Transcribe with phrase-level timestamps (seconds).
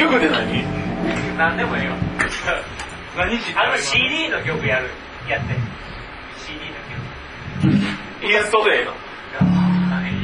[0.00, 0.64] 曲で何？
[1.36, 1.92] 何でもいいよ
[3.16, 4.88] 何時あの CD の曲やる
[5.28, 5.54] やって。
[6.46, 8.32] CD の曲。
[8.32, 8.92] インストでええの？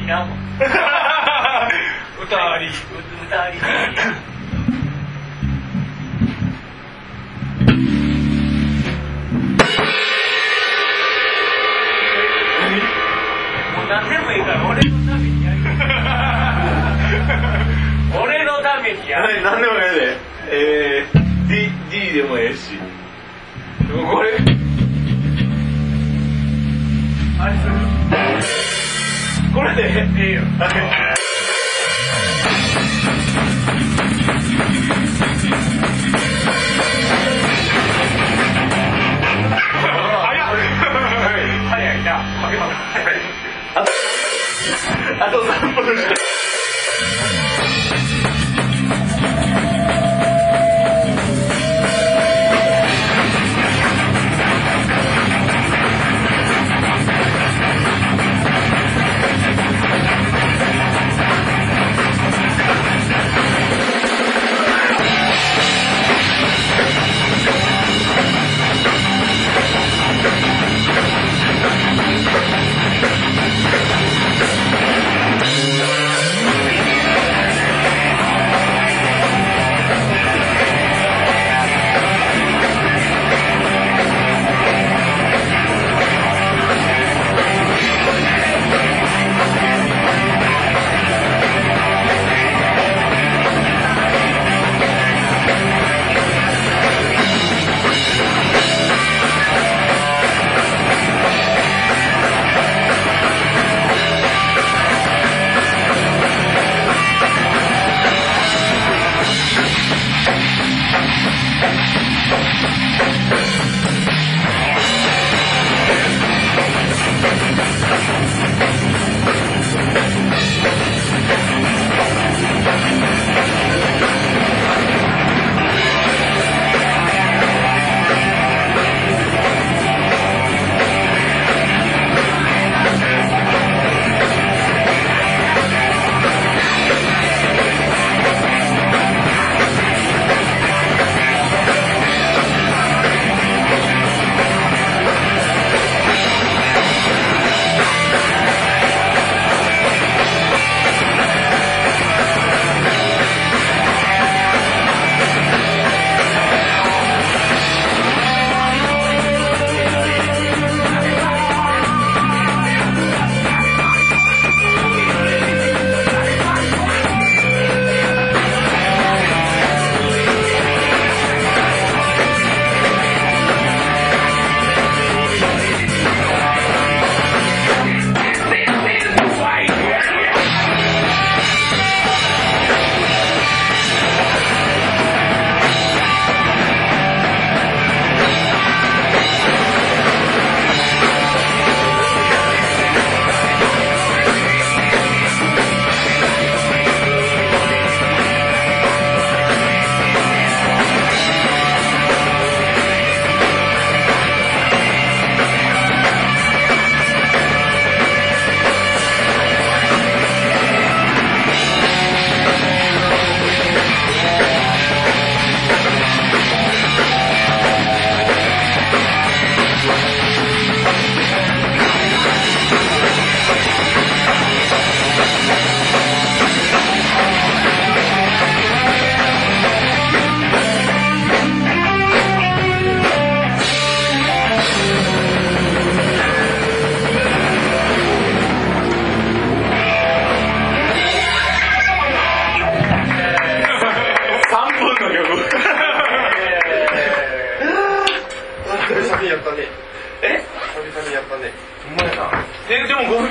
[0.05, 0.39] いらんもん
[2.23, 2.69] 歌あり。
[3.27, 3.57] 歌あり
[29.53, 30.41] これでええよ。
[45.19, 46.13] あと3分しか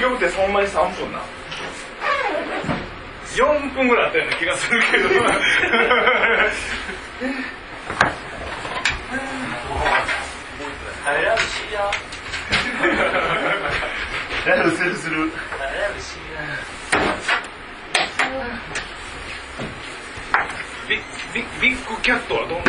[0.06, 1.20] ほんまに3分な
[3.35, 5.08] 4分ぐらいあったような気がするけど。
[14.70, 16.41] るするする誰らも知りや。
[20.88, 20.97] ビ
[21.35, 22.64] ビビッグキャットはどんな？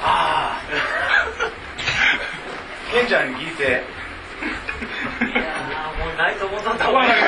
[0.00, 0.60] あ
[2.90, 3.84] ケンちゃんに聞いて
[6.24, 7.22] ないと思ったわかる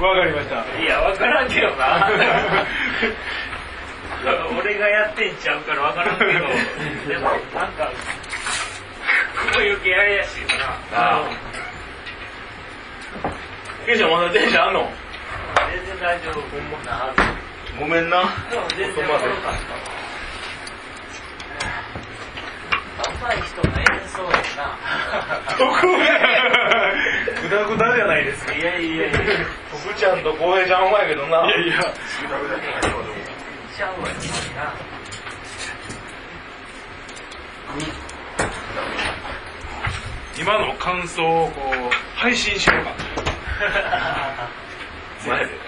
[0.00, 0.64] わわかりました。
[0.80, 2.10] いや、わからんけどな。
[4.58, 6.38] 俺がやってんちゃうからわからんけど、で
[7.18, 7.90] も、なんか、
[9.52, 10.78] 雲行き怪しいよな。
[10.92, 11.22] あ
[13.84, 14.90] ケイちゃんまだ電車あんの？
[15.86, 16.40] 全然大丈夫。
[16.40, 17.14] ほんまな。
[17.78, 18.22] ごめんな。
[18.50, 19.95] でも全然かったわ。
[22.98, 24.78] 若い人の演奏やな。
[25.58, 25.98] 特命
[27.42, 28.54] ぐだぐだじゃないですか。
[28.54, 29.18] いやいやいや。
[29.70, 31.46] 福ちゃんと浩平ちゃんうまいけどな。
[31.46, 31.74] いやいや、
[33.76, 34.14] ちゃうわよ
[34.56, 34.72] な。
[40.38, 42.92] 今の感想をこう、配信しようか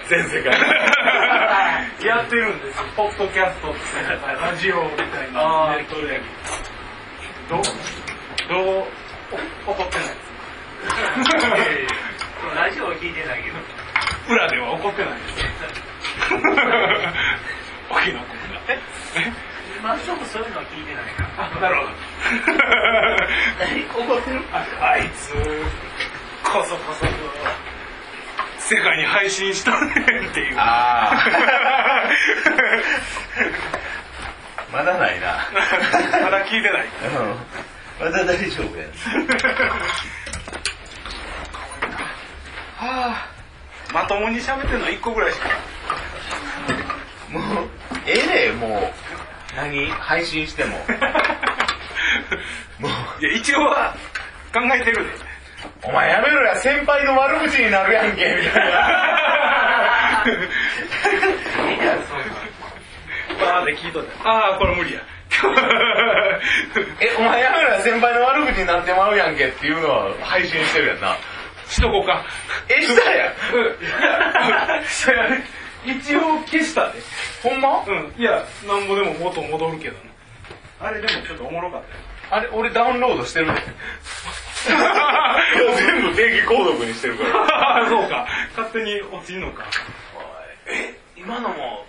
[0.07, 0.51] 全世界。
[2.05, 2.83] やってるんですよ。
[2.95, 3.79] ポッドキャストって、
[4.41, 6.21] ラジオみたいなネットで。
[7.49, 7.63] どう、
[8.47, 8.85] どう、
[9.65, 10.07] 怒ってない。
[11.55, 11.93] です
[12.55, 13.13] ラジオは聞い。
[13.13, 13.43] てない。
[13.43, 13.57] けど。
[14.33, 15.13] 裏では怒ってない。
[15.19, 15.35] です。
[17.89, 18.61] 沖野君が。
[19.79, 20.47] 今んとこそうい。
[20.47, 20.85] うのは聞い。
[20.85, 21.05] てない。
[21.05, 21.61] から。
[21.61, 21.89] なるほど。
[23.59, 25.09] 何怒ってるああい。
[25.11, 25.33] つ、
[26.43, 27.05] こそこそ、
[28.75, 30.53] 世界に配信しとるねってい。
[30.53, 30.55] う。
[30.57, 32.09] ああ
[34.71, 35.49] まだないな。
[36.23, 36.85] まだ聞いてない。
[36.85, 36.87] う
[37.23, 37.99] ん。
[37.99, 38.85] まだ大丈夫や。
[42.77, 43.27] はあ、
[43.93, 45.49] まともに喋ってるの1個ぐらいしか。
[47.29, 47.43] もう、
[48.05, 48.93] ええねもう。
[49.55, 49.89] 何？
[49.91, 50.77] 配信しても。
[52.79, 52.91] もう、
[53.21, 53.93] いや、一応は
[54.53, 55.09] 考えてるで。
[55.83, 60.23] お前やめろや、先輩の悪口になるやんけ、みたいな。
[63.49, 63.63] いいやん、そういうの。
[63.63, 64.11] バーって聞いとって。
[64.23, 65.01] ああ、これ無理や。
[66.99, 71.15] え、お前やめろや、先輩の悪口になってまうやんけっていうのは配信してるやんな。
[71.67, 72.25] しとこうか。
[72.67, 73.33] え、したやん。
[73.53, 75.43] うん。
[75.85, 76.99] 一応消したで。
[77.43, 77.83] ほんま？
[77.87, 78.13] うん。
[78.17, 79.95] いや、なんぼでも元戻るけど
[80.79, 80.87] な。
[80.87, 82.03] あれでもちょっとおもろかったよ。
[82.31, 83.53] あれ、俺ダウンロードしてるで。
[84.67, 87.85] 全部定期購読にしてるから。
[87.89, 88.27] そうか。
[88.57, 89.63] 勝手に落ちるのか。
[90.67, 91.85] え、今のも、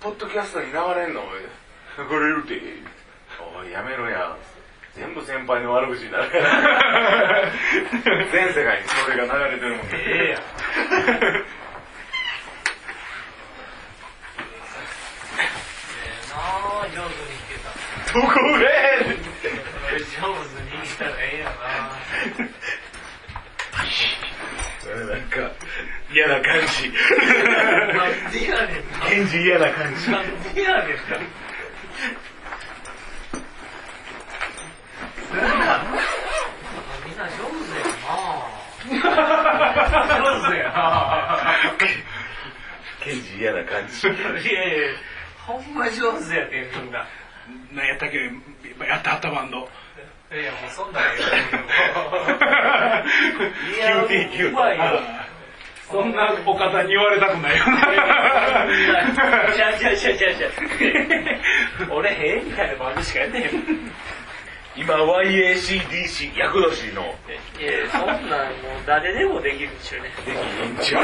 [0.00, 1.22] ポッドキャストに流れんの？
[1.98, 2.60] 流れるって。
[3.58, 4.36] おい、やめろや。
[4.94, 7.52] 全部先輩の悪口になるから。
[8.32, 9.86] 全世界にそれが流れてるもん。
[9.92, 10.40] ええや
[16.88, 17.68] 上手に弾けた。
[18.14, 18.28] どこ
[18.58, 18.66] へ
[19.04, 21.46] 上手に弾いたらええや
[25.06, 25.36] なんか、
[26.18, 26.90] 嫌な感じ。
[26.90, 26.96] な。
[27.94, 28.98] なんでやねんな。
[29.06, 30.10] 返事嫌な感じ。
[30.10, 30.98] なんでやねんな。
[37.06, 37.30] みんな上
[37.62, 39.14] 手やな
[40.18, 40.74] 上手やな
[43.00, 44.08] 返事嫌な感じ。
[44.08, 44.10] い
[44.52, 44.88] やいや、
[45.46, 47.06] ほんま上手やってんみんな。
[47.72, 48.16] 何やったっけ
[48.88, 49.68] やってはったバンド。
[50.30, 51.06] いや、もうそんなんえ
[53.80, 54.08] えよ。
[54.08, 55.00] いや、うまいよ。
[55.90, 57.80] そんなお方に言われたくないよな。
[59.54, 60.52] ちゃうちゃうちゃうちゃうちゃう。
[61.92, 63.90] 俺、へえみたいなバンドしかやってへん。
[64.76, 70.10] 今 YACDC 役年のいや、そんなんもう誰でもできるっちゅうね。
[70.24, 71.00] できるんちゅう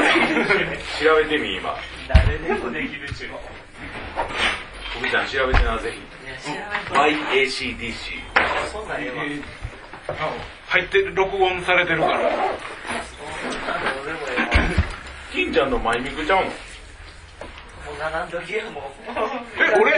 [1.03, 1.75] 調べてみ今
[2.07, 3.35] 誰でもできるっちゅうね。
[4.97, 5.99] 福ちゃん調べてなぜひ、
[6.93, 8.21] YACDC
[8.71, 9.25] そんなんええわ。
[10.67, 12.19] 入ってる、録音されてるから。
[12.19, 12.39] そんなん
[14.03, 14.49] 俺もええわ。
[15.33, 16.49] 金ちゃんのマイミクちゃうの？
[16.49, 16.55] も
[17.95, 18.83] う並んどきやもう。
[19.57, 19.93] え俺？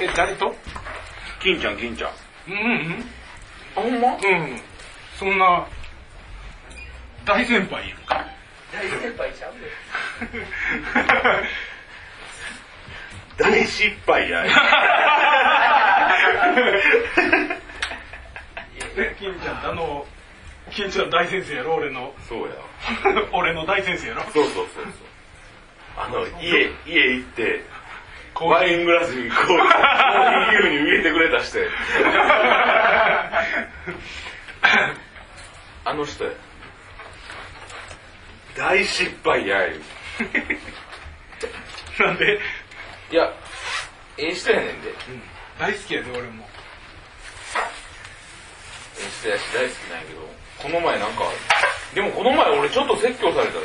[0.00, 0.54] え、誰と？
[1.42, 2.12] 金ちゃん金ちゃんあ
[2.46, 3.04] うんうん。
[3.74, 4.14] ほんま？
[4.14, 4.60] うん。
[5.18, 5.66] そんな、
[7.24, 8.24] 大先輩やんか。
[8.72, 10.46] 大先輩ちゃうで。
[13.44, 14.44] 大失敗や
[18.96, 20.06] え、 金ちゃん、あの、
[20.70, 22.14] 金ちゃん大先生やろ、俺の。
[22.28, 22.54] そうや。
[23.32, 24.22] 俺の大先生やろ。
[24.24, 24.84] そうそうそうそう。
[25.96, 27.64] あの家家行って
[28.40, 29.68] ワイングラスにこうコーヒー
[30.48, 31.68] 牛乳入れてくれたして
[35.84, 36.30] あの人や。
[38.56, 39.82] 大失敗や言う
[42.02, 42.40] なんで、
[43.10, 43.32] いや
[44.16, 44.90] ええ人やねんで。
[44.90, 44.94] え
[45.58, 46.48] 大好きやで、俺も。
[48.98, 51.22] え人やし大好きなんやけどこの前なんか
[51.94, 53.58] でもこの前俺ちょっと説教されたで。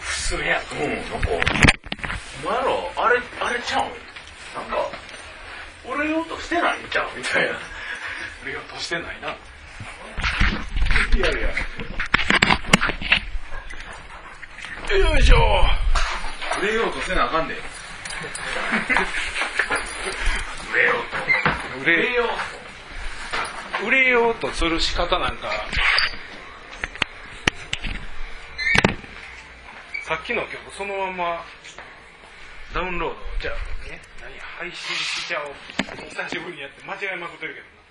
[0.00, 0.60] 普通や。
[0.72, 1.28] うんなんか。
[2.44, 2.64] お前ら
[2.96, 3.82] あれあれちゃう？
[3.84, 3.92] んな
[4.66, 4.76] んか
[5.86, 7.08] 俺用としてないんちゃう？
[7.16, 7.52] みたいな。
[8.42, 9.36] 俺がとしてないな。
[11.16, 11.48] いやいや。
[14.98, 15.36] よいしょ。
[16.62, 17.54] 売れようとせなあかんで。
[17.54, 17.58] 売
[20.76, 20.94] れよう
[21.74, 21.80] と。
[21.82, 22.12] 売れ。
[22.14, 22.28] よう
[23.84, 25.50] 売れようとする仕方なんか。
[30.04, 31.44] さっきの曲そのまま
[32.72, 33.54] ダウンロードじゃあ
[33.90, 35.54] ね何配信しちゃおう。
[36.08, 37.85] 久しぶりにやって間違えまくってるけどな。